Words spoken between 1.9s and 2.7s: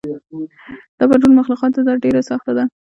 ډېره سخته ده.